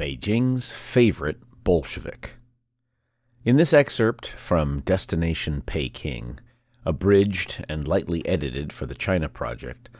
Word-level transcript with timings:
Beijing's 0.00 0.70
favorite 0.70 1.36
Bolshevik. 1.62 2.36
In 3.44 3.58
this 3.58 3.74
excerpt 3.74 4.28
from 4.28 4.80
Destination 4.80 5.60
Peking, 5.60 6.40
abridged 6.86 7.62
and 7.68 7.86
lightly 7.86 8.26
edited 8.26 8.72
for 8.72 8.86
the 8.86 8.94
China 8.94 9.28
Project, 9.28 9.90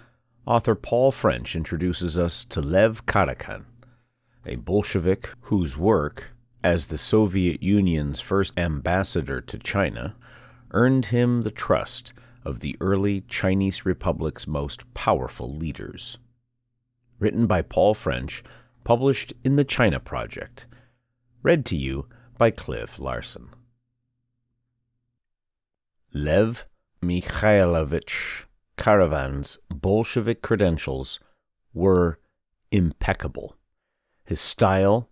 author 0.46 0.74
Paul 0.74 1.12
French 1.12 1.54
introduces 1.54 2.16
us 2.16 2.46
to 2.46 2.62
Lev 2.62 3.04
Karakhan, 3.04 3.66
a 4.46 4.56
Bolshevik 4.56 5.28
whose 5.42 5.76
work, 5.76 6.30
as 6.64 6.86
the 6.86 6.96
Soviet 6.96 7.62
Union's 7.62 8.22
first 8.22 8.58
ambassador 8.58 9.42
to 9.42 9.58
China, 9.58 10.16
earned 10.70 11.06
him 11.06 11.42
the 11.42 11.50
trust 11.50 12.14
of 12.42 12.60
the 12.60 12.74
early 12.80 13.20
Chinese 13.28 13.84
Republic's 13.84 14.46
most 14.46 14.94
powerful 14.94 15.54
leaders. 15.54 16.16
Written 17.18 17.46
by 17.46 17.60
Paul 17.60 17.92
French, 17.92 18.42
published 18.90 19.32
in 19.44 19.54
the 19.54 19.62
China 19.62 20.00
Project. 20.00 20.66
Read 21.44 21.64
to 21.66 21.76
you 21.76 22.08
by 22.36 22.50
Cliff 22.50 22.98
Larsen. 22.98 23.50
Lev 26.12 26.66
Mikhailovich 27.00 28.46
Karakhan's 28.76 29.58
Bolshevik 29.68 30.42
credentials 30.42 31.20
were 31.72 32.18
impeccable. 32.72 33.54
His 34.24 34.40
style, 34.40 35.08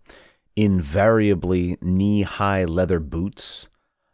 invariably 0.57 1.77
knee 1.81 2.23
high 2.23 2.65
leather 2.65 2.99
boots, 2.99 3.69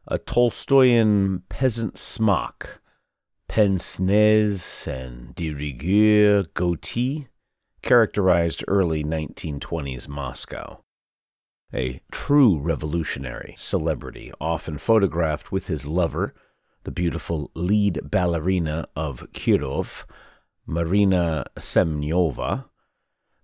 a 0.07 0.19
Tolstoyan 0.19 1.41
peasant 1.49 1.97
smock, 1.97 2.81
pince 3.47 3.99
nez, 3.99 4.85
and 4.87 5.33
de 5.33 5.49
rigueur 5.49 6.43
goatee, 6.53 7.29
characterized 7.85 8.63
early 8.67 9.03
1920s 9.03 10.09
Moscow. 10.09 10.83
A 11.73 12.01
true 12.11 12.57
revolutionary 12.57 13.53
celebrity, 13.57 14.33
often 14.41 14.77
photographed 14.77 15.51
with 15.51 15.67
his 15.67 15.85
lover, 15.85 16.33
the 16.83 16.91
beautiful 16.91 17.51
lead 17.53 17.99
ballerina 18.03 18.87
of 18.95 19.27
Kirov, 19.33 20.05
Marina 20.65 21.45
Semyonova, 21.57 22.65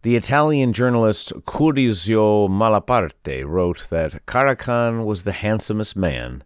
the 0.02 0.16
Italian 0.16 0.74
journalist 0.74 1.32
Curzio 1.46 2.50
Malaparte 2.50 3.46
wrote 3.46 3.84
that 3.92 4.26
Karakhan 4.26 5.06
was 5.06 5.22
the 5.22 5.34
handsomest 5.34 5.96
man 5.96 6.44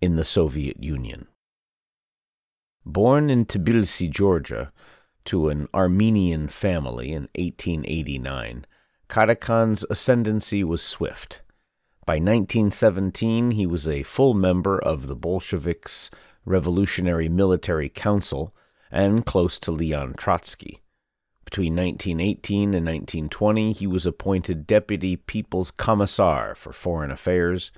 in 0.00 0.16
the 0.16 0.24
Soviet 0.24 0.82
Union. 0.82 1.26
Born 2.86 3.28
in 3.28 3.44
Tbilisi, 3.44 4.08
Georgia, 4.08 4.72
to 5.28 5.50
an 5.50 5.68
Armenian 5.74 6.48
family 6.48 7.08
in 7.08 7.28
1889, 7.34 8.64
Karakhan's 9.10 9.84
ascendancy 9.90 10.64
was 10.64 10.82
swift. 10.82 11.42
By 12.06 12.14
1917, 12.14 13.50
he 13.50 13.66
was 13.66 13.86
a 13.86 14.04
full 14.04 14.32
member 14.32 14.78
of 14.78 15.06
the 15.06 15.14
Bolsheviks' 15.14 16.10
Revolutionary 16.46 17.28
Military 17.28 17.90
Council 17.90 18.54
and 18.90 19.26
close 19.26 19.58
to 19.58 19.70
Leon 19.70 20.14
Trotsky. 20.16 20.80
Between 21.44 21.76
1918 21.76 22.72
and 22.72 22.86
1920, 22.86 23.72
he 23.72 23.86
was 23.86 24.06
appointed 24.06 24.66
Deputy 24.66 25.16
People's 25.16 25.70
Commissar 25.70 26.54
for 26.54 26.72
Foreign 26.72 27.10
Affairs 27.10 27.70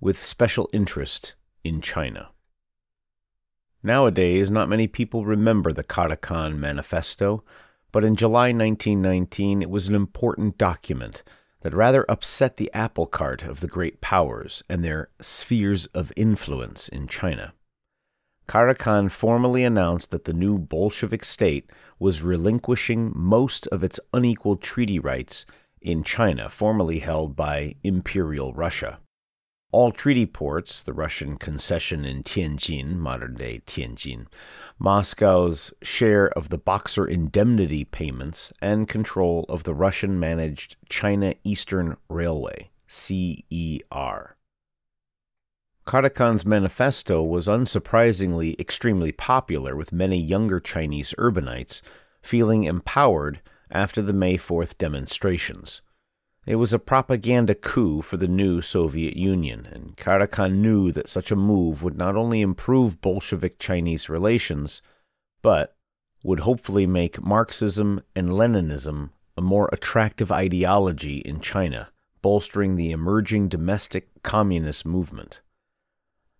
with 0.00 0.20
special 0.20 0.68
interest 0.72 1.36
in 1.62 1.80
China. 1.80 2.30
Nowadays, 3.86 4.50
not 4.50 4.68
many 4.68 4.88
people 4.88 5.24
remember 5.24 5.72
the 5.72 5.84
Karakhan 5.84 6.58
Manifesto, 6.58 7.44
but 7.92 8.02
in 8.02 8.16
July 8.16 8.46
1919 8.46 9.62
it 9.62 9.70
was 9.70 9.86
an 9.86 9.94
important 9.94 10.58
document 10.58 11.22
that 11.60 11.72
rather 11.72 12.04
upset 12.08 12.56
the 12.56 12.68
apple 12.74 13.06
cart 13.06 13.44
of 13.44 13.60
the 13.60 13.68
great 13.68 14.00
powers 14.00 14.64
and 14.68 14.84
their 14.84 15.10
spheres 15.20 15.86
of 15.94 16.12
influence 16.16 16.88
in 16.88 17.06
China. 17.06 17.54
Karakhan 18.48 19.08
formally 19.08 19.62
announced 19.62 20.10
that 20.10 20.24
the 20.24 20.32
new 20.32 20.58
Bolshevik 20.58 21.22
state 21.22 21.70
was 22.00 22.22
relinquishing 22.22 23.12
most 23.14 23.68
of 23.68 23.84
its 23.84 24.00
unequal 24.12 24.56
treaty 24.56 24.98
rights 24.98 25.46
in 25.80 26.02
China, 26.02 26.50
formerly 26.50 26.98
held 26.98 27.36
by 27.36 27.76
Imperial 27.84 28.52
Russia. 28.52 28.98
All 29.72 29.90
treaty 29.90 30.26
ports, 30.26 30.82
the 30.82 30.92
Russian 30.92 31.36
concession 31.36 32.04
in 32.04 32.22
Tientsin, 32.22 32.96
modern 32.96 33.34
day 33.34 33.62
Tianjin, 33.66 34.26
Moscow's 34.78 35.72
share 35.82 36.28
of 36.30 36.50
the 36.50 36.58
Boxer 36.58 37.06
indemnity 37.06 37.84
payments, 37.84 38.52
and 38.62 38.88
control 38.88 39.44
of 39.48 39.64
the 39.64 39.74
Russian 39.74 40.20
managed 40.20 40.76
China 40.88 41.34
Eastern 41.44 41.96
Railway, 42.08 42.70
CER. 42.86 44.36
Karakhan's 45.86 46.44
manifesto 46.46 47.22
was 47.22 47.46
unsurprisingly 47.46 48.58
extremely 48.58 49.12
popular, 49.12 49.76
with 49.76 49.92
many 49.92 50.18
younger 50.18 50.60
Chinese 50.60 51.14
urbanites 51.18 51.80
feeling 52.22 52.64
empowered 52.64 53.40
after 53.70 54.00
the 54.00 54.12
May 54.12 54.38
4th 54.38 54.78
demonstrations. 54.78 55.80
It 56.46 56.56
was 56.56 56.72
a 56.72 56.78
propaganda 56.78 57.56
coup 57.56 58.02
for 58.02 58.16
the 58.16 58.28
new 58.28 58.62
Soviet 58.62 59.16
Union, 59.16 59.66
and 59.72 59.96
Karakhan 59.96 60.60
knew 60.62 60.92
that 60.92 61.08
such 61.08 61.32
a 61.32 61.36
move 61.36 61.82
would 61.82 61.98
not 61.98 62.14
only 62.14 62.40
improve 62.40 63.00
Bolshevik 63.00 63.58
Chinese 63.58 64.08
relations, 64.08 64.80
but 65.42 65.76
would 66.22 66.40
hopefully 66.40 66.86
make 66.86 67.20
Marxism 67.20 68.00
and 68.14 68.28
Leninism 68.28 69.10
a 69.36 69.40
more 69.40 69.68
attractive 69.72 70.30
ideology 70.30 71.18
in 71.18 71.40
China, 71.40 71.88
bolstering 72.22 72.76
the 72.76 72.92
emerging 72.92 73.48
domestic 73.48 74.08
communist 74.22 74.86
movement. 74.86 75.40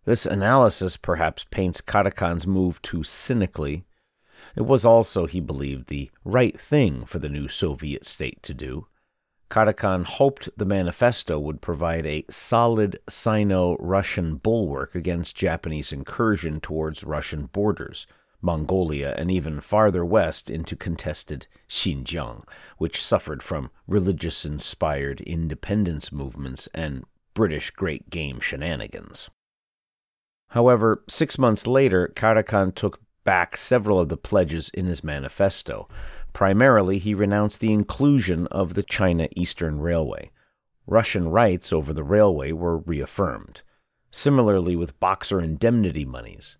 This 0.04 0.24
analysis 0.24 0.96
perhaps 0.96 1.44
paints 1.50 1.80
Karakhan's 1.80 2.46
move 2.46 2.80
too 2.80 3.02
cynically. 3.02 3.84
It 4.54 4.66
was 4.66 4.86
also, 4.86 5.26
he 5.26 5.40
believed, 5.40 5.88
the 5.88 6.12
right 6.24 6.58
thing 6.58 7.04
for 7.04 7.18
the 7.18 7.28
new 7.28 7.48
Soviet 7.48 8.06
state 8.06 8.40
to 8.44 8.54
do. 8.54 8.86
Karakhan 9.50 10.04
hoped 10.04 10.48
the 10.56 10.64
manifesto 10.64 11.38
would 11.38 11.60
provide 11.60 12.06
a 12.06 12.24
solid 12.28 12.98
Sino 13.08 13.76
Russian 13.78 14.36
bulwark 14.36 14.94
against 14.94 15.36
Japanese 15.36 15.92
incursion 15.92 16.60
towards 16.60 17.04
Russian 17.04 17.46
borders, 17.46 18.06
Mongolia, 18.42 19.14
and 19.16 19.30
even 19.30 19.60
farther 19.60 20.04
west 20.04 20.50
into 20.50 20.76
contested 20.76 21.46
Xinjiang, 21.68 22.44
which 22.78 23.02
suffered 23.02 23.42
from 23.42 23.70
religious 23.86 24.44
inspired 24.44 25.20
independence 25.20 26.10
movements 26.10 26.68
and 26.74 27.04
British 27.34 27.70
great 27.70 28.10
game 28.10 28.40
shenanigans. 28.40 29.30
However, 30.50 31.02
six 31.08 31.38
months 31.38 31.66
later, 31.66 32.12
Karakhan 32.14 32.74
took 32.74 33.00
back 33.24 33.56
several 33.56 33.98
of 33.98 34.08
the 34.08 34.16
pledges 34.16 34.70
in 34.70 34.86
his 34.86 35.04
manifesto. 35.04 35.88
Primarily, 36.36 36.98
he 36.98 37.14
renounced 37.14 37.60
the 37.60 37.72
inclusion 37.72 38.46
of 38.48 38.74
the 38.74 38.82
China 38.82 39.26
Eastern 39.34 39.80
Railway. 39.80 40.30
Russian 40.86 41.30
rights 41.30 41.72
over 41.72 41.94
the 41.94 42.04
railway 42.04 42.52
were 42.52 42.76
reaffirmed. 42.76 43.62
Similarly, 44.10 44.76
with 44.76 45.00
Boxer 45.00 45.40
indemnity 45.40 46.04
monies. 46.04 46.58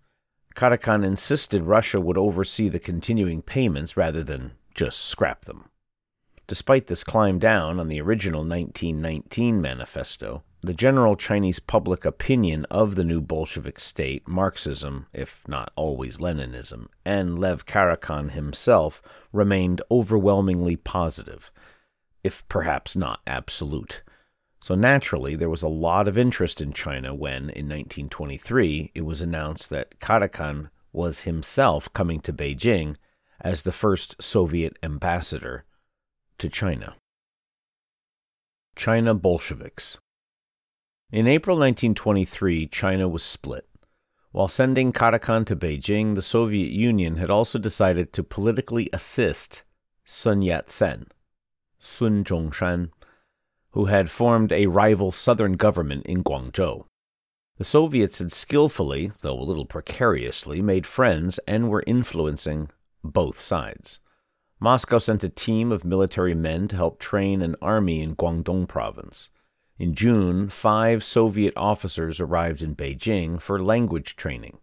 Karakhan 0.55 1.05
insisted 1.05 1.61
Russia 1.61 2.01
would 2.01 2.17
oversee 2.17 2.69
the 2.69 2.79
continuing 2.79 3.43
payments 3.43 3.95
rather 3.95 4.23
than 4.23 4.53
just 4.73 4.97
scrap 4.97 5.45
them. 5.45 5.69
Despite 6.47 6.87
this 6.87 7.03
climb 7.03 7.37
down 7.37 7.79
on 7.79 7.87
the 7.87 8.01
original 8.01 8.39
1919 8.39 9.61
manifesto, 9.61 10.41
the 10.61 10.73
general 10.73 11.15
Chinese 11.15 11.59
public 11.59 12.03
opinion 12.03 12.65
of 12.65 12.95
the 12.95 13.03
new 13.03 13.21
Bolshevik 13.21 13.79
state, 13.79 14.27
Marxism, 14.27 15.05
if 15.13 15.47
not 15.47 15.71
always 15.75 16.17
Leninism, 16.17 16.87
and 17.05 17.37
Lev 17.37 17.65
Karakhan 17.65 18.31
himself 18.31 19.01
remained 19.37 19.81
overwhelmingly 19.89 20.75
positive, 20.75 21.51
if 22.23 22.47
perhaps 22.49 22.95
not 22.95 23.21
absolute. 23.25 24.01
So 24.59 24.75
naturally, 24.75 25.35
there 25.35 25.49
was 25.49 25.63
a 25.63 25.67
lot 25.67 26.07
of 26.07 26.17
interest 26.17 26.59
in 26.59 26.73
China 26.73 27.13
when, 27.13 27.49
in 27.51 27.69
1923, 27.69 28.91
it 28.95 29.03
was 29.03 29.21
announced 29.21 29.69
that 29.69 29.99
Karakhan 29.99 30.69
was 30.91 31.21
himself 31.21 31.93
coming 31.93 32.19
to 32.21 32.33
Beijing 32.33 32.95
as 33.39 33.61
the 33.61 33.71
first 33.71 34.21
Soviet 34.21 34.77
ambassador 34.81 35.63
to 36.39 36.49
China. 36.49 36.95
China 38.75 39.13
Bolsheviks. 39.13 39.97
In 41.11 41.27
April 41.27 41.55
1923, 41.55 42.67
China 42.67 43.07
was 43.07 43.23
split. 43.23 43.67
While 44.37 44.49
sending 44.49 44.93
Karakhan 44.93 45.47
to 45.47 45.55
Beijing, 45.55 46.13
the 46.13 46.21
Soviet 46.21 46.69
Union 46.69 47.15
had 47.15 47.31
also 47.31 47.57
decided 47.57 48.13
to 48.13 48.21
politically 48.21 48.87
assist 48.93 49.63
Sun 50.05 50.43
Yat 50.43 50.69
sen, 50.69 51.07
Sun 51.79 52.23
Zhongshan, 52.23 52.91
who 53.71 53.85
had 53.85 54.11
formed 54.11 54.51
a 54.51 54.67
rival 54.67 55.11
southern 55.11 55.53
government 55.53 56.05
in 56.05 56.23
Guangzhou. 56.23 56.85
The 57.57 57.63
Soviets 57.63 58.19
had 58.19 58.31
skillfully, 58.31 59.11
though 59.21 59.39
a 59.39 59.41
little 59.41 59.65
precariously, 59.65 60.61
made 60.61 60.85
friends 60.85 61.39
and 61.47 61.71
were 61.71 61.83
influencing 61.87 62.69
both 63.03 63.41
sides. 63.41 63.97
Moscow 64.59 64.99
sent 64.99 65.23
a 65.23 65.29
team 65.29 65.71
of 65.71 65.83
military 65.83 66.35
men 66.35 66.67
to 66.67 66.75
help 66.75 66.99
train 66.99 67.41
an 67.41 67.55
army 67.59 68.03
in 68.03 68.15
Guangdong 68.15 68.67
province. 68.67 69.29
In 69.79 69.93
June, 69.93 70.49
five 70.49 71.03
Soviet 71.03 71.53
officers 71.55 72.19
arrived 72.19 72.63
in 72.63 72.75
Beijing 72.75 73.39
for 73.39 73.61
language 73.61 74.15
training, 74.15 74.57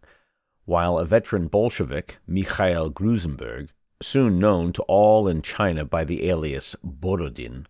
while 0.65 0.99
a 0.99 1.05
veteran 1.05 1.47
Bolshevik, 1.47 2.19
Mikhail 2.27 2.91
Grusenberg, 2.91 3.69
soon 4.03 4.41
known 4.41 4.73
to 4.73 4.83
all 4.83 5.29
in 5.29 5.41
China 5.41 5.85
by 5.85 6.05
the 6.05 6.29
alias 6.29 6.75
Borodin, 6.83 7.67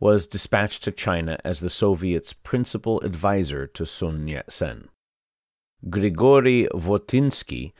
was 0.00 0.26
dispatched 0.26 0.82
to 0.84 0.92
China 0.92 1.38
as 1.44 1.60
the 1.60 1.68
Soviets' 1.68 2.32
principal 2.32 3.00
advisor 3.02 3.66
to 3.66 3.84
Sun 3.84 4.28
Yat 4.28 4.50
sen. 4.50 4.88
Grigory 5.90 6.68
Voitinsky 6.72 7.72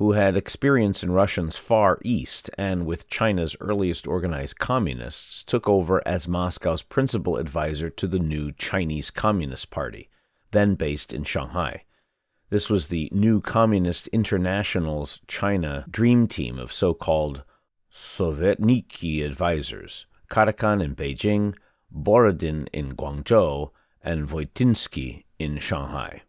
who 0.00 0.12
had 0.12 0.34
experience 0.34 1.02
in 1.02 1.10
Russia's 1.12 1.58
Far 1.58 1.98
East 2.02 2.48
and 2.56 2.86
with 2.86 3.06
China's 3.06 3.54
earliest 3.60 4.06
organized 4.06 4.58
communists, 4.58 5.44
took 5.44 5.68
over 5.68 6.00
as 6.08 6.26
Moscow's 6.26 6.80
principal 6.80 7.36
advisor 7.36 7.90
to 7.90 8.06
the 8.06 8.18
new 8.18 8.50
Chinese 8.50 9.10
Communist 9.10 9.70
Party, 9.70 10.08
then 10.52 10.74
based 10.74 11.12
in 11.12 11.22
Shanghai. 11.22 11.84
This 12.48 12.70
was 12.70 12.88
the 12.88 13.10
new 13.12 13.42
Communist 13.42 14.06
International's 14.06 15.20
China 15.26 15.84
dream 15.90 16.26
team 16.26 16.58
of 16.58 16.72
so 16.72 16.94
called 16.94 17.42
Sovetniki 17.92 19.22
advisors 19.22 20.06
Karakhan 20.30 20.82
in 20.82 20.96
Beijing, 20.96 21.54
Borodin 21.94 22.68
in 22.72 22.96
Guangzhou, 22.96 23.70
and 24.02 24.26
Voitinsky 24.26 25.24
in 25.38 25.58
Shanghai. 25.58 26.22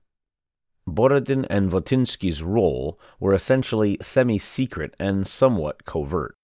Borodin 0.88 1.46
and 1.50 1.72
Voitinsky's 1.72 2.42
role 2.42 3.00
were 3.20 3.34
essentially 3.34 3.98
semi 4.02 4.38
secret 4.38 4.96
and 5.00 5.28
somewhat 5.28 5.86
covert. 5.86 6.36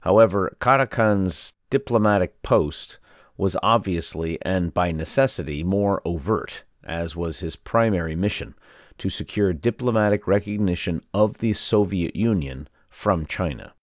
However, 0.00 0.56
Karakhan's 0.60 1.54
diplomatic 1.70 2.42
post 2.42 2.98
was 3.36 3.56
obviously 3.62 4.38
and 4.42 4.72
by 4.72 4.90
necessity 4.90 5.62
more 5.62 6.00
overt, 6.04 6.62
as 6.84 7.14
was 7.14 7.40
his 7.40 7.56
primary 7.56 8.16
mission 8.16 8.54
to 8.98 9.08
secure 9.08 9.52
diplomatic 9.52 10.26
recognition 10.26 11.02
of 11.14 11.38
the 11.38 11.52
Soviet 11.52 12.16
Union 12.16 12.68
from 12.90 13.26
China. 13.26 13.74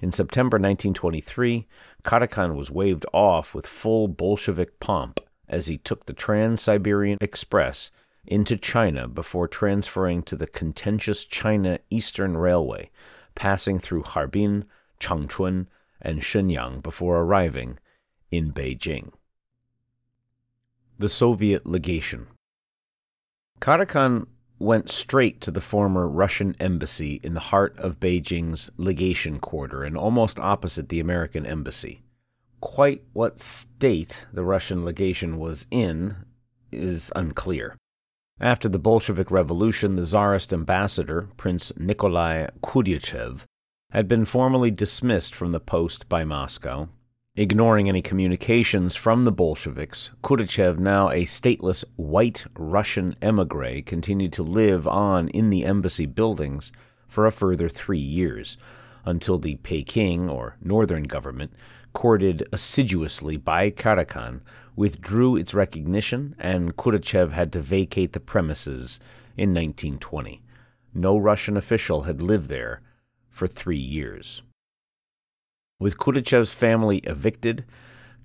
In 0.00 0.12
September 0.12 0.56
1923, 0.56 1.66
Karakhan 2.04 2.54
was 2.54 2.70
waved 2.70 3.04
off 3.12 3.52
with 3.52 3.66
full 3.66 4.06
Bolshevik 4.06 4.78
pomp 4.78 5.18
as 5.48 5.66
he 5.66 5.78
took 5.78 6.06
the 6.06 6.12
Trans 6.12 6.60
Siberian 6.60 7.18
Express 7.20 7.90
into 8.26 8.56
China 8.56 9.08
before 9.08 9.48
transferring 9.48 10.22
to 10.24 10.36
the 10.36 10.46
contentious 10.46 11.24
China 11.24 11.78
Eastern 11.90 12.36
Railway, 12.36 12.90
passing 13.34 13.78
through 13.78 14.02
Harbin, 14.02 14.64
Changchun, 15.00 15.66
and 16.00 16.20
Shenyang 16.20 16.82
before 16.82 17.20
arriving 17.20 17.78
in 18.30 18.52
Beijing. 18.52 19.12
The 20.98 21.08
Soviet 21.08 21.66
Legation 21.66 22.26
Karakhan 23.60 24.26
went 24.58 24.88
straight 24.88 25.40
to 25.40 25.50
the 25.50 25.60
former 25.60 26.08
Russian 26.08 26.56
embassy 26.58 27.20
in 27.22 27.34
the 27.34 27.40
heart 27.40 27.78
of 27.78 28.00
Beijing's 28.00 28.70
legation 28.76 29.38
quarter 29.38 29.84
and 29.84 29.96
almost 29.96 30.40
opposite 30.40 30.88
the 30.88 31.00
American 31.00 31.46
embassy. 31.46 32.02
Quite 32.60 33.04
what 33.12 33.38
state 33.38 34.24
the 34.32 34.44
Russian 34.44 34.84
legation 34.84 35.38
was 35.38 35.66
in 35.70 36.16
is 36.72 37.12
unclear. 37.14 37.76
After 38.40 38.68
the 38.68 38.78
Bolshevik 38.78 39.32
Revolution, 39.32 39.96
the 39.96 40.04
Tsarist 40.04 40.52
ambassador, 40.52 41.28
Prince 41.36 41.72
Nikolai 41.76 42.46
Kudashev, 42.62 43.40
had 43.90 44.06
been 44.06 44.24
formally 44.24 44.70
dismissed 44.70 45.34
from 45.34 45.50
the 45.50 45.58
post 45.58 46.08
by 46.08 46.22
Moscow. 46.22 46.88
Ignoring 47.34 47.88
any 47.88 48.00
communications 48.00 48.94
from 48.94 49.24
the 49.24 49.32
Bolsheviks, 49.32 50.10
Kudashev, 50.22 50.78
now 50.78 51.10
a 51.10 51.24
stateless 51.24 51.84
white 51.96 52.44
Russian 52.56 53.16
emigre, 53.20 53.82
continued 53.82 54.32
to 54.34 54.44
live 54.44 54.86
on 54.86 55.28
in 55.30 55.50
the 55.50 55.64
embassy 55.64 56.06
buildings 56.06 56.70
for 57.08 57.26
a 57.26 57.32
further 57.32 57.68
three 57.68 57.98
years, 57.98 58.56
until 59.04 59.38
the 59.38 59.56
Peking, 59.56 60.28
or 60.28 60.56
northern 60.62 61.04
government, 61.04 61.52
courted 61.92 62.46
assiduously 62.52 63.36
by 63.36 63.70
Karakhan, 63.70 64.40
withdrew 64.76 65.36
its 65.36 65.54
recognition, 65.54 66.34
and 66.38 66.76
Kudashev 66.76 67.32
had 67.32 67.52
to 67.52 67.60
vacate 67.60 68.12
the 68.12 68.20
premises 68.20 69.00
in 69.36 69.50
1920. 69.50 70.42
No 70.94 71.16
Russian 71.16 71.56
official 71.56 72.02
had 72.02 72.22
lived 72.22 72.48
there 72.48 72.82
for 73.28 73.46
three 73.46 73.78
years. 73.78 74.42
With 75.80 75.98
Kudashev's 75.98 76.52
family 76.52 76.98
evicted, 76.98 77.64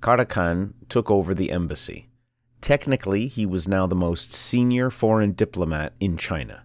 Karakhan 0.01 0.73
took 0.89 1.09
over 1.09 1.33
the 1.33 1.51
embassy. 1.51 2.09
Technically, 2.61 3.27
he 3.27 3.45
was 3.45 3.67
now 3.67 3.87
the 3.87 3.95
most 3.95 4.31
senior 4.31 4.89
foreign 4.89 5.33
diplomat 5.33 5.93
in 5.99 6.17
China. 6.17 6.63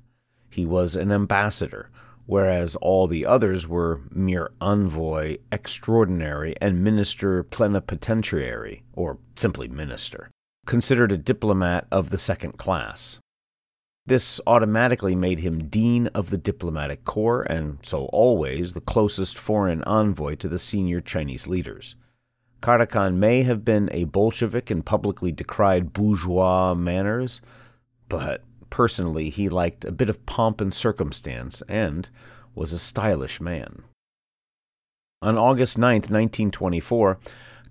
He 0.51 0.65
was 0.65 0.97
an 0.97 1.13
ambassador, 1.13 1.91
whereas 2.29 2.77
all 2.77 3.07
the 3.07 3.25
others 3.25 3.67
were 3.67 4.03
mere 4.11 4.51
envoy 4.61 5.35
extraordinary 5.51 6.55
and 6.61 6.85
minister 6.85 7.43
plenipotentiary, 7.43 8.83
or 8.93 9.17
simply 9.35 9.67
minister, 9.67 10.29
considered 10.67 11.11
a 11.11 11.17
diplomat 11.17 11.87
of 11.91 12.11
the 12.11 12.19
second 12.19 12.59
class. 12.59 13.19
This 14.05 14.43
automatically 14.47 15.17
made 15.17 15.39
him 15.39 15.69
Dean 15.69 16.09
of 16.09 16.29
the 16.29 16.37
Diplomatic 16.37 17.07
Corps, 17.07 17.45
and 17.45 17.79
so 17.83 18.05
always 18.13 18.75
the 18.75 18.83
closest 18.83 19.39
foreign 19.39 19.83
envoy 19.85 20.35
to 20.35 20.49
the 20.49 20.59
senior 20.59 21.01
Chinese 21.01 21.47
leaders. 21.47 21.97
Karakhan 22.61 23.15
may 23.15 23.43
have 23.45 23.65
been 23.65 23.89
a 23.91 24.05
Bolshevik 24.05 24.71
and 24.71 24.85
publicly 24.85 25.33
decried 25.33 25.95
bourgeois 25.95 26.75
manners, 26.75 27.41
but 28.11 28.45
Personally, 28.71 29.31
he 29.31 29.49
liked 29.49 29.85
a 29.85 29.93
bit 29.93 30.11
of 30.11 30.27
pomp 30.27 30.61
and 30.61 30.73
circumstance 30.73 31.63
and 31.69 32.11
was 32.55 32.73
a 32.73 32.79
stylish 32.79 33.41
man. 33.41 33.85
On 35.23 35.37
August 35.37 35.79
9, 35.79 35.95
1924, 35.95 37.19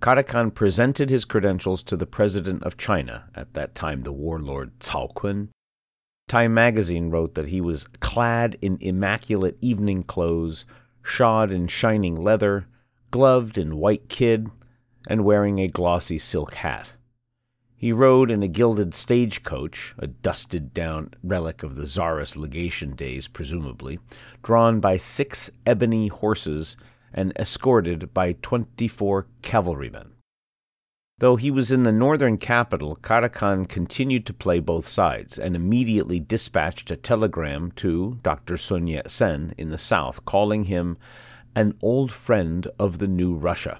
Karakhan 0.00 0.54
presented 0.54 1.10
his 1.10 1.24
credentials 1.24 1.82
to 1.84 1.96
the 1.96 2.06
President 2.06 2.62
of 2.62 2.76
China, 2.76 3.24
at 3.34 3.54
that 3.54 3.74
time 3.74 4.02
the 4.02 4.12
warlord 4.12 4.78
Cao 4.80 5.14
Kun. 5.14 5.50
Time 6.28 6.52
magazine 6.52 7.10
wrote 7.10 7.34
that 7.34 7.48
he 7.48 7.60
was 7.60 7.88
clad 8.00 8.58
in 8.60 8.76
immaculate 8.80 9.56
evening 9.60 10.02
clothes, 10.02 10.66
shod 11.02 11.50
in 11.50 11.68
shining 11.68 12.14
leather, 12.14 12.66
gloved 13.10 13.56
in 13.56 13.76
white 13.76 14.08
kid, 14.08 14.50
and 15.08 15.24
wearing 15.24 15.58
a 15.58 15.68
glossy 15.68 16.18
silk 16.18 16.54
hat. 16.54 16.92
He 17.80 17.92
rode 17.92 18.28
in 18.28 18.42
a 18.42 18.48
gilded 18.48 18.92
stagecoach, 18.92 19.94
a 19.98 20.08
dusted 20.08 20.74
down 20.74 21.14
relic 21.22 21.62
of 21.62 21.76
the 21.76 21.86
Tsarist 21.86 22.36
legation 22.36 22.96
days, 22.96 23.28
presumably, 23.28 24.00
drawn 24.42 24.80
by 24.80 24.96
six 24.96 25.48
ebony 25.64 26.08
horses 26.08 26.76
and 27.14 27.32
escorted 27.38 28.12
by 28.12 28.32
twenty 28.42 28.88
four 28.88 29.28
cavalrymen. 29.42 30.10
Though 31.18 31.36
he 31.36 31.52
was 31.52 31.70
in 31.70 31.84
the 31.84 31.92
northern 31.92 32.36
capital, 32.36 32.96
Karakhan 32.96 33.68
continued 33.68 34.26
to 34.26 34.34
play 34.34 34.58
both 34.58 34.88
sides 34.88 35.38
and 35.38 35.54
immediately 35.54 36.18
dispatched 36.18 36.90
a 36.90 36.96
telegram 36.96 37.70
to 37.76 38.18
Dr. 38.24 38.56
Sun 38.56 38.88
Yat 38.88 39.08
sen 39.08 39.54
in 39.56 39.70
the 39.70 39.78
south, 39.78 40.24
calling 40.24 40.64
him 40.64 40.98
an 41.54 41.78
old 41.80 42.10
friend 42.10 42.66
of 42.76 42.98
the 42.98 43.08
new 43.08 43.34
Russia. 43.34 43.78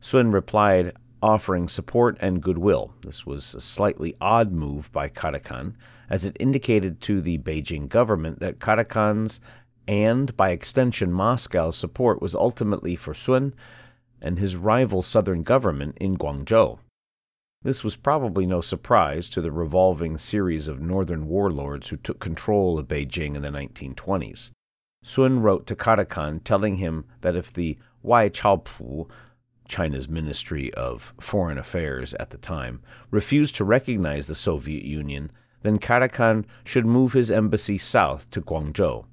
Sun 0.00 0.32
replied, 0.32 0.92
offering 1.24 1.66
support 1.66 2.18
and 2.20 2.42
goodwill. 2.42 2.92
This 3.00 3.24
was 3.24 3.54
a 3.54 3.60
slightly 3.62 4.14
odd 4.20 4.52
move 4.52 4.92
by 4.92 5.08
Karakhan, 5.08 5.72
as 6.10 6.26
it 6.26 6.36
indicated 6.38 7.00
to 7.00 7.22
the 7.22 7.38
Beijing 7.38 7.88
government 7.88 8.40
that 8.40 8.58
Karakhan's 8.58 9.40
and, 9.88 10.36
by 10.36 10.50
extension, 10.50 11.10
Moscow's 11.10 11.78
support 11.78 12.20
was 12.20 12.34
ultimately 12.34 12.94
for 12.94 13.14
Sun 13.14 13.54
and 14.20 14.38
his 14.38 14.56
rival 14.56 15.00
southern 15.00 15.44
government 15.44 15.96
in 15.98 16.18
Guangzhou. 16.18 16.78
This 17.62 17.82
was 17.82 17.96
probably 17.96 18.44
no 18.44 18.60
surprise 18.60 19.30
to 19.30 19.40
the 19.40 19.50
revolving 19.50 20.18
series 20.18 20.68
of 20.68 20.82
northern 20.82 21.26
warlords 21.26 21.88
who 21.88 21.96
took 21.96 22.20
control 22.20 22.78
of 22.78 22.86
Beijing 22.86 23.34
in 23.34 23.40
the 23.40 23.48
1920s. 23.48 24.50
Sun 25.02 25.40
wrote 25.40 25.66
to 25.68 25.74
Karakhan 25.74 26.44
telling 26.44 26.76
him 26.76 27.06
that 27.22 27.34
if 27.34 27.50
the 27.50 27.78
Wai 28.02 28.28
Chaopu 28.28 29.08
China's 29.68 30.08
Ministry 30.08 30.72
of 30.74 31.14
Foreign 31.20 31.58
Affairs 31.58 32.14
at 32.14 32.30
the 32.30 32.38
time, 32.38 32.80
refused 33.10 33.56
to 33.56 33.64
recognize 33.64 34.26
the 34.26 34.34
Soviet 34.34 34.84
Union, 34.84 35.30
then 35.62 35.78
Karakhan 35.78 36.44
should 36.64 36.86
move 36.86 37.12
his 37.12 37.30
embassy 37.30 37.78
south 37.78 38.30
to 38.30 38.42
Guangzhou. 38.42 39.06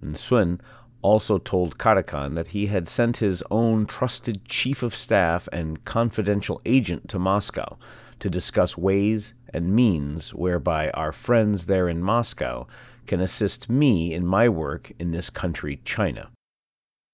And 0.00 0.16
Sun 0.16 0.60
also 1.02 1.38
told 1.38 1.78
Karakhan 1.78 2.34
that 2.34 2.48
he 2.48 2.66
had 2.66 2.88
sent 2.88 3.18
his 3.18 3.42
own 3.50 3.86
trusted 3.86 4.44
chief 4.44 4.82
of 4.82 4.94
staff 4.94 5.48
and 5.52 5.84
confidential 5.84 6.60
agent 6.64 7.08
to 7.08 7.18
Moscow 7.18 7.76
to 8.20 8.30
discuss 8.30 8.76
ways 8.76 9.34
and 9.52 9.74
means 9.74 10.34
whereby 10.34 10.90
our 10.90 11.12
friends 11.12 11.66
there 11.66 11.88
in 11.88 12.02
Moscow 12.02 12.66
can 13.06 13.20
assist 13.20 13.68
me 13.68 14.12
in 14.12 14.26
my 14.26 14.48
work 14.48 14.92
in 14.98 15.12
this 15.12 15.30
country, 15.30 15.80
China. 15.84 16.30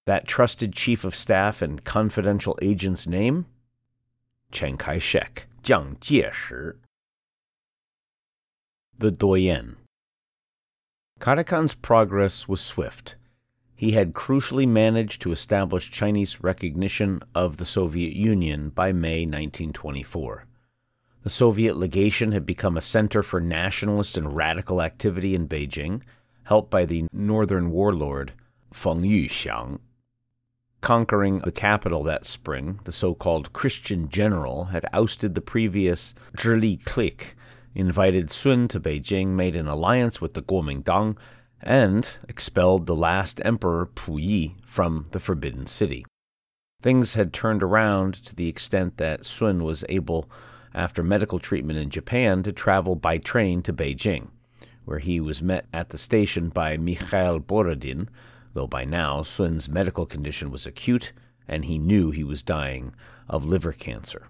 That 0.06 0.26
trusted 0.26 0.74
chief 0.74 1.02
of 1.04 1.16
staff 1.16 1.62
and 1.62 1.82
confidential 1.82 2.58
agent's 2.60 3.06
name? 3.06 3.46
Chiang 4.52 4.76
Kai 4.76 4.98
shek, 4.98 5.46
Jiang 5.62 5.98
Jieshi. 5.98 6.74
The 8.98 9.10
Doyen. 9.10 9.76
Karakhan's 11.20 11.74
progress 11.74 12.46
was 12.46 12.60
swift. 12.60 13.16
He 13.74 13.92
had 13.92 14.12
crucially 14.12 14.68
managed 14.68 15.22
to 15.22 15.32
establish 15.32 15.90
Chinese 15.90 16.42
recognition 16.42 17.22
of 17.34 17.56
the 17.56 17.64
Soviet 17.64 18.12
Union 18.14 18.68
by 18.68 18.92
May 18.92 19.22
1924. 19.22 20.44
The 21.22 21.30
Soviet 21.30 21.76
legation 21.76 22.32
had 22.32 22.44
become 22.44 22.76
a 22.76 22.82
center 22.82 23.22
for 23.22 23.40
nationalist 23.40 24.18
and 24.18 24.36
radical 24.36 24.82
activity 24.82 25.34
in 25.34 25.48
Beijing, 25.48 26.02
helped 26.44 26.70
by 26.70 26.84
the 26.84 27.06
northern 27.10 27.70
warlord 27.70 28.34
Feng 28.70 29.00
Yuxiang. 29.00 29.78
Conquering 30.84 31.38
the 31.38 31.50
capital 31.50 32.02
that 32.02 32.26
spring, 32.26 32.78
the 32.84 32.92
so 32.92 33.14
called 33.14 33.54
Christian 33.54 34.10
general 34.10 34.66
had 34.66 34.84
ousted 34.92 35.34
the 35.34 35.40
previous 35.40 36.12
Zhili 36.36 36.84
clique, 36.84 37.36
invited 37.74 38.30
Sun 38.30 38.68
to 38.68 38.78
Beijing, 38.78 39.28
made 39.28 39.56
an 39.56 39.66
alliance 39.66 40.20
with 40.20 40.34
the 40.34 40.42
Kuomintang, 40.42 41.16
and 41.62 42.18
expelled 42.28 42.84
the 42.84 42.94
last 42.94 43.40
emperor 43.46 43.86
Puyi 43.86 44.56
from 44.66 45.06
the 45.12 45.18
Forbidden 45.18 45.64
City. 45.64 46.04
Things 46.82 47.14
had 47.14 47.32
turned 47.32 47.62
around 47.62 48.12
to 48.16 48.36
the 48.36 48.48
extent 48.48 48.98
that 48.98 49.24
Sun 49.24 49.64
was 49.64 49.86
able, 49.88 50.28
after 50.74 51.02
medical 51.02 51.38
treatment 51.38 51.78
in 51.78 51.88
Japan, 51.88 52.42
to 52.42 52.52
travel 52.52 52.94
by 52.94 53.16
train 53.16 53.62
to 53.62 53.72
Beijing, 53.72 54.28
where 54.84 54.98
he 54.98 55.18
was 55.18 55.40
met 55.40 55.64
at 55.72 55.88
the 55.88 55.98
station 55.98 56.50
by 56.50 56.76
Mikhail 56.76 57.38
Borodin, 57.38 58.10
though 58.54 58.66
by 58.66 58.84
now 58.84 59.22
Sun's 59.22 59.68
medical 59.68 60.06
condition 60.06 60.50
was 60.50 60.64
acute 60.64 61.12
and 61.46 61.66
he 61.66 61.78
knew 61.78 62.10
he 62.10 62.24
was 62.24 62.42
dying 62.42 62.94
of 63.28 63.44
liver 63.44 63.72
cancer. 63.72 64.28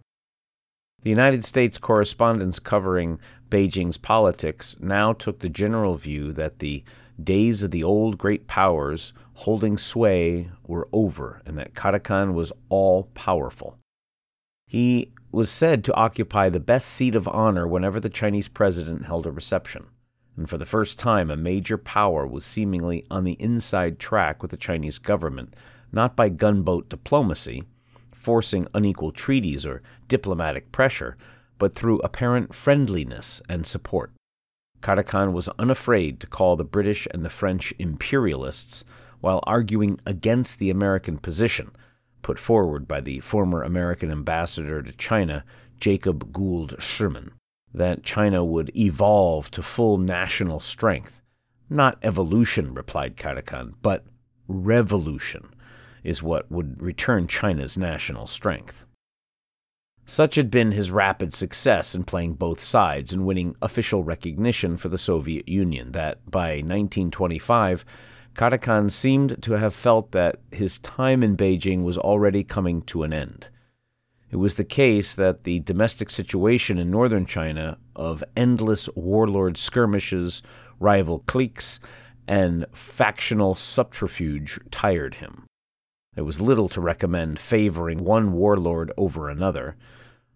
The 1.02 1.10
United 1.10 1.44
States 1.44 1.78
correspondents 1.78 2.58
covering 2.58 3.20
Beijing's 3.50 3.98
politics 3.98 4.74
now 4.80 5.12
took 5.12 5.40
the 5.40 5.50
general 5.50 5.96
view 5.96 6.32
that 6.32 6.58
the 6.58 6.82
days 7.22 7.62
of 7.62 7.70
the 7.70 7.84
old 7.84 8.18
great 8.18 8.46
powers 8.46 9.12
holding 9.34 9.76
sway 9.76 10.50
were 10.66 10.88
over 10.92 11.42
and 11.44 11.58
that 11.58 11.74
Karakhan 11.74 12.32
was 12.32 12.52
all 12.68 13.04
powerful. 13.14 13.78
He 14.66 15.12
was 15.30 15.50
said 15.50 15.84
to 15.84 15.94
occupy 15.94 16.48
the 16.48 16.58
best 16.58 16.88
seat 16.88 17.14
of 17.14 17.28
honor 17.28 17.68
whenever 17.68 18.00
the 18.00 18.08
Chinese 18.08 18.48
president 18.48 19.04
held 19.06 19.26
a 19.26 19.30
reception 19.30 19.86
and 20.36 20.48
for 20.48 20.58
the 20.58 20.66
first 20.66 20.98
time 20.98 21.30
a 21.30 21.36
major 21.36 21.78
power 21.78 22.26
was 22.26 22.44
seemingly 22.44 23.04
on 23.10 23.24
the 23.24 23.34
inside 23.34 23.98
track 23.98 24.42
with 24.42 24.50
the 24.50 24.56
Chinese 24.56 24.98
government, 24.98 25.54
not 25.92 26.16
by 26.16 26.28
gunboat 26.28 26.88
diplomacy, 26.88 27.62
forcing 28.12 28.66
unequal 28.74 29.12
treaties 29.12 29.64
or 29.64 29.82
diplomatic 30.08 30.72
pressure, 30.72 31.16
but 31.58 31.74
through 31.74 32.00
apparent 32.00 32.54
friendliness 32.54 33.40
and 33.48 33.64
support. 33.64 34.12
Karakhan 34.82 35.32
was 35.32 35.48
unafraid 35.58 36.20
to 36.20 36.26
call 36.26 36.56
the 36.56 36.64
British 36.64 37.06
and 37.12 37.24
the 37.24 37.30
French 37.30 37.72
imperialists 37.78 38.84
while 39.20 39.40
arguing 39.46 40.00
against 40.04 40.58
the 40.58 40.70
American 40.70 41.16
position 41.16 41.70
put 42.24 42.38
forward 42.38 42.88
by 42.88 43.00
the 43.00 43.20
former 43.20 43.62
American 43.62 44.10
ambassador 44.10 44.82
to 44.82 44.92
China, 44.92 45.44
Jacob 45.78 46.32
Gould 46.32 46.74
Schurman 46.78 47.32
that 47.74 48.04
China 48.04 48.44
would 48.44 48.74
evolve 48.76 49.50
to 49.50 49.62
full 49.62 49.98
national 49.98 50.60
strength. 50.60 51.20
Not 51.68 51.98
evolution, 52.02 52.72
replied 52.72 53.16
Karakhan, 53.16 53.74
but 53.82 54.04
revolution 54.46 55.54
is 56.04 56.22
what 56.22 56.50
would 56.50 56.80
return 56.80 57.26
China's 57.26 57.76
national 57.76 58.26
strength. 58.26 58.86
Such 60.06 60.34
had 60.34 60.50
been 60.50 60.72
his 60.72 60.90
rapid 60.90 61.32
success 61.32 61.94
in 61.94 62.04
playing 62.04 62.34
both 62.34 62.62
sides 62.62 63.12
and 63.12 63.24
winning 63.24 63.56
official 63.62 64.04
recognition 64.04 64.76
for 64.76 64.90
the 64.90 64.98
Soviet 64.98 65.48
Union 65.48 65.92
that 65.92 66.30
by 66.30 66.56
1925, 66.56 67.86
Karakhan 68.34 68.90
seemed 68.90 69.42
to 69.42 69.52
have 69.52 69.74
felt 69.74 70.12
that 70.12 70.36
his 70.52 70.78
time 70.78 71.22
in 71.22 71.36
Beijing 71.36 71.84
was 71.84 71.96
already 71.96 72.44
coming 72.44 72.82
to 72.82 73.02
an 73.02 73.14
end. 73.14 73.48
It 74.34 74.38
was 74.38 74.56
the 74.56 74.64
case 74.64 75.14
that 75.14 75.44
the 75.44 75.60
domestic 75.60 76.10
situation 76.10 76.76
in 76.76 76.90
northern 76.90 77.24
China 77.24 77.78
of 77.94 78.24
endless 78.36 78.88
warlord 78.96 79.56
skirmishes, 79.56 80.42
rival 80.80 81.20
cliques, 81.20 81.78
and 82.26 82.66
factional 82.72 83.54
subterfuge 83.54 84.58
tired 84.72 85.14
him. 85.14 85.46
There 86.16 86.24
was 86.24 86.40
little 86.40 86.68
to 86.70 86.80
recommend 86.80 87.38
favoring 87.38 88.02
one 88.02 88.32
warlord 88.32 88.90
over 88.96 89.30
another. 89.30 89.76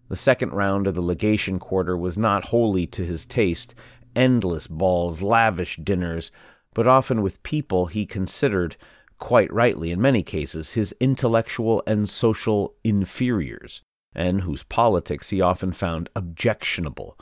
The 0.07 0.15
second 0.15 0.53
round 0.53 0.87
of 0.87 0.95
the 0.95 1.01
legation 1.01 1.59
quarter 1.59 1.97
was 1.97 2.17
not 2.17 2.45
wholly 2.45 2.87
to 2.87 3.05
his 3.05 3.25
taste 3.25 3.75
endless 4.15 4.65
balls, 4.67 5.21
lavish 5.21 5.75
dinners, 5.75 6.31
but 6.73 6.87
often 6.87 7.21
with 7.21 7.43
people 7.43 7.87
he 7.87 8.05
considered, 8.05 8.77
quite 9.17 9.51
rightly 9.51 9.91
in 9.91 9.99
many 9.99 10.23
cases, 10.23 10.71
his 10.71 10.95
intellectual 11.01 11.83
and 11.85 12.07
social 12.07 12.75
inferiors 12.85 13.81
and 14.13 14.41
whose 14.41 14.63
politics 14.63 15.29
he 15.29 15.41
often 15.41 15.71
found 15.71 16.09
objectionable, 16.15 17.17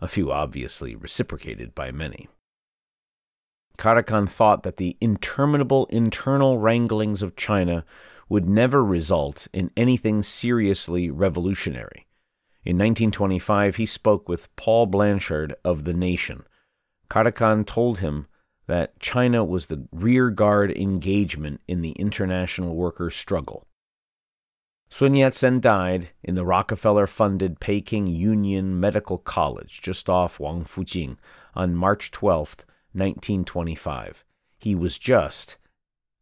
a 0.00 0.08
few 0.08 0.30
obviously 0.30 0.94
reciprocated 0.94 1.74
by 1.74 1.90
many. 1.90 2.28
Karakhan 3.78 4.28
thought 4.28 4.62
that 4.62 4.78
the 4.78 4.96
interminable 5.00 5.86
internal 5.86 6.58
wranglings 6.58 7.22
of 7.22 7.36
China 7.36 7.84
would 8.28 8.48
never 8.48 8.84
result 8.84 9.46
in 9.52 9.70
anything 9.76 10.22
seriously 10.22 11.10
revolutionary. 11.10 12.06
In 12.64 12.76
1925, 12.78 13.76
he 13.76 13.86
spoke 13.86 14.28
with 14.28 14.54
Paul 14.56 14.86
Blanshard 14.86 15.54
of 15.64 15.84
The 15.84 15.94
Nation. 15.94 16.44
Karakhan 17.08 17.64
told 17.64 18.00
him 18.00 18.26
that 18.66 18.98
China 18.98 19.44
was 19.44 19.66
the 19.66 19.86
rear 19.92 20.30
guard 20.30 20.72
engagement 20.72 21.60
in 21.68 21.82
the 21.82 21.92
international 21.92 22.74
worker 22.74 23.10
struggle. 23.10 23.65
Sun 24.88 25.14
Yat 25.14 25.34
sen 25.34 25.60
died 25.60 26.10
in 26.22 26.36
the 26.36 26.44
Rockefeller 26.44 27.06
funded 27.06 27.60
Peking 27.60 28.06
Union 28.06 28.78
Medical 28.78 29.18
College 29.18 29.80
just 29.82 30.08
off 30.08 30.38
Wangfujing 30.38 31.16
on 31.54 31.74
March 31.74 32.10
12, 32.10 32.64
1925. 32.92 34.24
He 34.58 34.74
was 34.74 34.98
just 34.98 35.56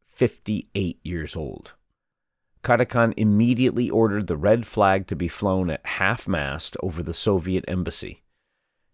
58 0.07 0.99
years 1.03 1.37
old. 1.37 1.73
Karakhan 2.63 3.13
immediately 3.17 3.91
ordered 3.91 4.27
the 4.27 4.37
red 4.37 4.67
flag 4.67 5.07
to 5.09 5.15
be 5.15 5.29
flown 5.29 5.69
at 5.69 5.85
half 5.85 6.27
mast 6.27 6.77
over 6.83 7.03
the 7.03 7.13
Soviet 7.15 7.65
embassy. 7.69 8.23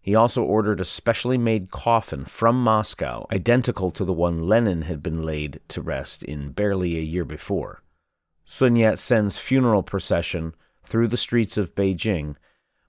He 0.01 0.13
also 0.13 0.43
ordered 0.43 0.81
a 0.81 0.85
specially 0.85 1.37
made 1.37 1.71
coffin 1.71 2.25
from 2.25 2.61
Moscow, 2.61 3.25
identical 3.31 3.91
to 3.91 4.03
the 4.03 4.13
one 4.13 4.41
Lenin 4.41 4.83
had 4.83 5.01
been 5.01 5.23
laid 5.23 5.59
to 5.69 5.81
rest 5.81 6.23
in 6.23 6.51
barely 6.51 6.97
a 6.97 7.01
year 7.01 7.23
before. 7.23 7.81
Sun 8.53 8.75
Yat 8.75 8.99
sen's 8.99 9.37
funeral 9.37 9.81
procession 9.81 10.53
through 10.83 11.07
the 11.07 11.15
streets 11.15 11.55
of 11.55 11.73
Beijing 11.73 12.35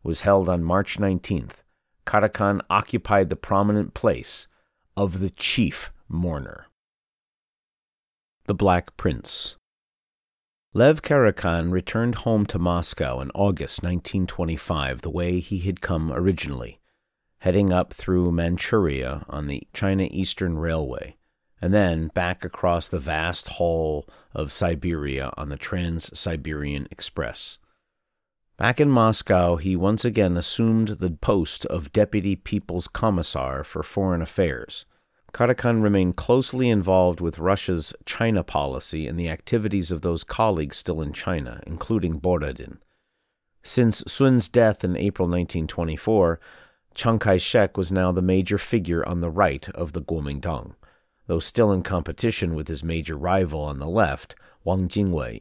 was 0.03 0.23
held 0.23 0.49
on 0.49 0.65
March 0.65 0.99
19th. 0.99 1.63
Karakhan 2.05 2.61
occupied 2.69 3.31
the 3.31 3.37
prominent 3.37 3.95
place 3.95 4.49
of 4.97 5.21
the 5.21 5.31
chief 5.31 5.93
mourner. 6.09 6.67
The 8.47 8.57
Black 8.57 8.97
Prince 8.97 9.55
Lev 10.75 11.01
Karakhan 11.01 11.71
returned 11.71 12.17
home 12.17 12.45
to 12.47 12.59
Moscow 12.59 13.21
in 13.21 13.31
August 13.33 13.85
1925 13.85 15.03
the 15.03 15.11
way 15.11 15.39
he 15.39 15.61
had 15.61 15.81
come 15.81 16.13
originally, 16.13 16.81
heading 17.39 17.73
up 17.73 17.95
through 17.95 18.33
Manchuria 18.33 19.25
on 19.29 19.47
the 19.47 19.63
China 19.73 20.09
Eastern 20.11 20.59
Railway 20.59 21.17
and 21.63 21.73
then 21.73 22.09
back 22.09 22.45
across 22.45 22.89
the 22.89 22.99
vast 22.99 23.49
haul 23.49 24.07
of 24.35 24.53
Siberia 24.53 25.33
on 25.39 25.49
the 25.49 25.57
Trans 25.57 26.17
Siberian 26.19 26.87
Express. 26.91 27.57
Back 28.59 28.81
in 28.81 28.91
Moscow, 28.91 29.57
he 29.57 29.77
once 29.77 30.05
again 30.05 30.37
assumed 30.37 30.89
the 30.89 31.11
post 31.11 31.65
of 31.67 31.93
Deputy 31.93 32.37
People's 32.37 32.89
Commissar 32.89 33.65
for 33.65 33.83
Foreign 33.83 34.21
Affairs, 34.21 34.85
Karakhan 35.33 35.83
remained 35.83 36.17
closely 36.17 36.69
involved 36.69 37.21
with 37.21 37.39
Russia's 37.39 37.95
China 38.05 38.43
policy 38.45 39.07
and 39.07 39.19
the 39.19 39.31
activities 39.31 39.91
of 39.91 40.03
those 40.03 40.25
colleagues 40.25 40.77
still 40.77 41.01
in 41.01 41.13
China, 41.13 41.63
including 41.67 42.19
Borodin. 42.19 42.79
Since 43.63 44.05
Sun's 44.07 44.49
death 44.49 44.85
in 44.85 44.97
April 44.97 45.27
1924, 45.27 46.39
Chiang 46.95 47.19
Kai 47.19 47.39
shek 47.39 47.79
was 47.79 47.91
now 47.91 48.13
the 48.13 48.21
major 48.21 48.59
figure 48.59 49.07
on 49.09 49.21
the 49.21 49.31
right 49.31 49.67
of 49.71 49.95
the 49.95 50.03
Kuomintang, 50.03 50.75
though 51.33 51.39
still 51.39 51.73
in 51.73 51.83
competition 51.83 52.55
with 52.55 52.69
his 52.69 52.85
major 52.85 53.17
rival 53.17 53.63
on 53.63 53.79
the 53.79 53.89
left, 53.89 54.35
Wang 54.65 54.87
Jingwei. 54.87 55.41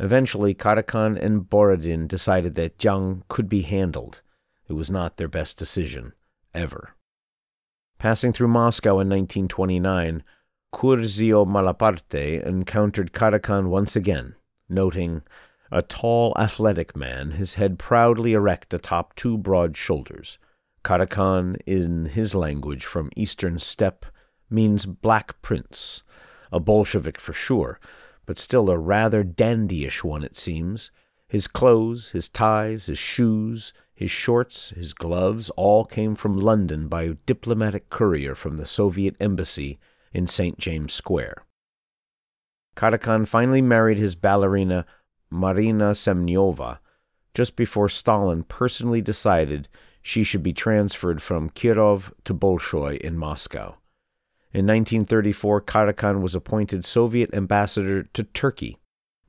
Eventually, 0.00 0.54
Karakhan 0.54 1.16
and 1.16 1.48
Borodin 1.48 2.08
decided 2.08 2.56
that 2.56 2.78
Jiang 2.78 3.22
could 3.28 3.48
be 3.48 3.62
handled. 3.62 4.22
It 4.66 4.72
was 4.72 4.90
not 4.90 5.18
their 5.18 5.28
best 5.28 5.56
decision, 5.56 6.14
ever. 6.52 6.96
Passing 7.98 8.32
through 8.32 8.48
Moscow 8.48 8.98
in 8.98 9.08
1929, 9.08 10.24
Curzio 10.74 11.46
Malaparte 11.46 12.44
encountered 12.44 13.12
Karakhan 13.12 13.68
once 13.68 13.94
again, 13.94 14.34
noting, 14.68 15.22
a 15.70 15.82
tall, 15.82 16.34
athletic 16.36 16.96
man, 16.96 17.30
his 17.30 17.54
head 17.54 17.78
proudly 17.78 18.32
erect 18.32 18.74
atop 18.74 19.14
two 19.14 19.38
broad 19.38 19.76
shoulders. 19.76 20.38
Karakhan, 20.84 21.56
in 21.66 22.06
his 22.06 22.34
language 22.34 22.84
from 22.84 23.10
eastern 23.14 23.58
steppe, 23.58 24.06
means 24.52 24.86
black 24.86 25.40
prince, 25.42 26.02
a 26.52 26.60
Bolshevik 26.60 27.18
for 27.18 27.32
sure, 27.32 27.80
but 28.26 28.38
still 28.38 28.70
a 28.70 28.78
rather 28.78 29.24
dandyish 29.24 30.04
one, 30.04 30.22
it 30.22 30.36
seems. 30.36 30.90
His 31.28 31.46
clothes, 31.46 32.08
his 32.08 32.28
ties, 32.28 32.86
his 32.86 32.98
shoes, 32.98 33.72
his 33.94 34.10
shorts, 34.10 34.70
his 34.70 34.92
gloves, 34.92 35.50
all 35.50 35.84
came 35.84 36.14
from 36.14 36.36
London 36.36 36.88
by 36.88 37.04
a 37.04 37.14
diplomatic 37.14 37.88
courier 37.88 38.34
from 38.34 38.56
the 38.56 38.66
Soviet 38.66 39.16
embassy 39.18 39.78
in 40.12 40.26
St. 40.26 40.58
James 40.58 40.92
Square. 40.92 41.44
Karakhan 42.76 43.26
finally 43.26 43.62
married 43.62 43.98
his 43.98 44.14
ballerina 44.14 44.86
Marina 45.30 45.92
Semyonova 45.92 46.78
just 47.34 47.56
before 47.56 47.88
Stalin 47.88 48.42
personally 48.42 49.00
decided 49.00 49.68
she 50.02 50.24
should 50.24 50.42
be 50.42 50.52
transferred 50.52 51.22
from 51.22 51.50
Kirov 51.50 52.12
to 52.24 52.34
Bolshoi 52.34 52.98
in 52.98 53.16
Moscow. 53.16 53.76
In 54.54 54.66
1934, 54.66 55.62
Karakhan 55.62 56.20
was 56.20 56.34
appointed 56.34 56.84
Soviet 56.84 57.32
ambassador 57.32 58.02
to 58.02 58.22
Turkey. 58.22 58.76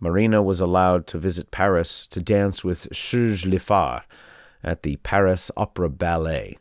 Marina 0.01 0.43
was 0.43 0.59
allowed 0.59 1.07
to 1.07 1.17
visit 1.17 1.49
Paris 1.49 2.05
to 2.07 2.19
dance 2.19 2.65
with 2.65 2.93
Serge 2.93 3.45
Lifar, 3.45 4.01
at 4.61 4.83
the 4.83 4.97
Paris 4.97 5.49
Opera 5.55 5.89
Ballet. 5.89 6.57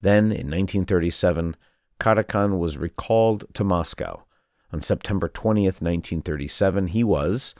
Then, 0.00 0.24
in 0.32 0.48
1937, 0.48 1.54
Karakhan 2.00 2.58
was 2.58 2.78
recalled 2.78 3.44
to 3.52 3.62
Moscow. 3.62 4.24
On 4.72 4.80
September 4.80 5.28
20th, 5.28 5.82
1937, 5.82 6.86
he 6.88 7.04
was, 7.04 7.54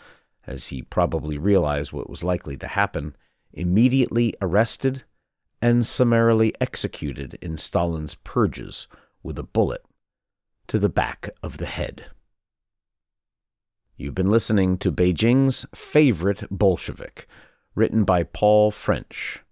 as 0.46 0.68
he 0.68 0.80
probably 0.80 1.37
realized 1.37 1.92
what 1.92 2.08
was 2.08 2.25
likely 2.25 2.56
to 2.56 2.68
happen, 2.68 3.14
immediately 3.52 4.32
arrested 4.40 5.04
and 5.61 5.87
summarily 5.87 6.54
executed 6.58 7.38
in 7.42 7.58
Stalin's 7.58 8.14
purges 8.14 8.87
with 9.23 9.38
a 9.38 9.42
bullet 9.42 9.85
to 10.68 10.78
the 10.78 10.88
back 10.88 11.30
of 11.42 11.58
the 11.58 11.66
head. 11.66 12.06
You've 13.96 14.14
been 14.14 14.30
listening 14.30 14.78
to 14.78 14.92
Beijing's 14.92 15.66
Favorite 15.75 16.44
Bolshevik, 16.50 17.26
written 17.75 18.04
by 18.04 18.25
Paul 18.25 18.70
French. 18.70 19.42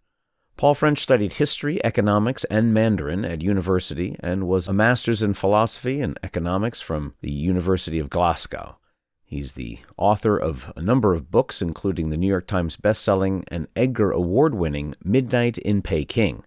Paul 0.56 0.75
French 0.75 1.00
studied 1.00 1.35
history, 1.35 1.85
economics, 1.85 2.44
and 2.44 2.73
Mandarin 2.73 3.25
at 3.25 3.42
university 3.42 4.16
and 4.21 4.47
was 4.47 4.68
a 4.68 4.73
master's 4.73 5.23
in 5.23 5.35
philosophy 5.35 6.00
and 6.00 6.18
economics 6.23 6.80
from 6.80 7.14
the 7.23 7.33
University 7.33 7.99
of 7.99 8.11
Glasgow. 8.11 8.76
He's 9.25 9.54
the 9.54 9.80
author 9.97 10.37
of 10.37 10.73
a 10.76 10.83
number 10.83 11.12
of 11.12 11.30
books, 11.30 11.61
including 11.61 12.11
the 12.11 12.16
New 12.16 12.28
York 12.28 12.47
Times 12.47 12.76
bestselling 12.76 13.42
and 13.49 13.66
Edgar 13.75 14.12
Award 14.12 14.54
winning 14.54 14.94
Midnight 15.02 15.59
in 15.59 15.83
Peking, 15.83 16.44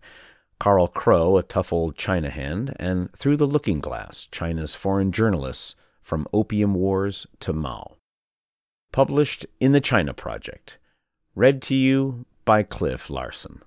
Carl 0.60 0.88
Crow, 0.88 1.38
A 1.38 1.44
Tough 1.44 1.72
Old 1.72 1.96
China 1.96 2.30
Hand, 2.30 2.76
and 2.80 3.12
Through 3.14 3.38
the 3.38 3.46
Looking 3.46 3.80
Glass 3.80 4.28
China's 4.32 4.74
Foreign 4.74 5.12
Journalists 5.12 5.76
from 6.02 6.28
Opium 6.34 6.74
Wars 6.74 7.28
to 7.42 7.54
Mao. 7.54 7.98
Published 8.92 9.46
in 9.60 9.72
the 9.72 9.82
China 9.82 10.14
Project. 10.14 10.80
Read 11.36 11.62
to 11.64 11.76
you 11.76 12.26
by 12.46 12.64
Cliff 12.64 13.10
Larsen. 13.10 13.62